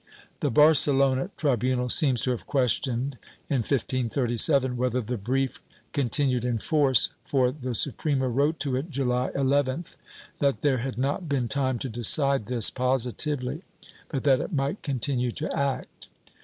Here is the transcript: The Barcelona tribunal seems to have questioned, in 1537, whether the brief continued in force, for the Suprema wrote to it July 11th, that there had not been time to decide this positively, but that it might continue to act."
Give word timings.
The 0.39 0.49
Barcelona 0.49 1.29
tribunal 1.37 1.87
seems 1.89 2.21
to 2.21 2.31
have 2.31 2.47
questioned, 2.47 3.19
in 3.51 3.57
1537, 3.57 4.75
whether 4.75 4.99
the 4.99 5.15
brief 5.15 5.61
continued 5.93 6.43
in 6.43 6.57
force, 6.57 7.11
for 7.23 7.51
the 7.51 7.75
Suprema 7.75 8.27
wrote 8.27 8.59
to 8.61 8.75
it 8.77 8.89
July 8.89 9.29
11th, 9.35 9.97
that 10.39 10.63
there 10.63 10.79
had 10.79 10.97
not 10.97 11.29
been 11.29 11.47
time 11.47 11.77
to 11.77 11.87
decide 11.87 12.47
this 12.47 12.71
positively, 12.71 13.61
but 14.09 14.23
that 14.23 14.39
it 14.41 14.51
might 14.53 14.81
continue 14.81 15.29
to 15.33 15.55
act." 15.55 16.09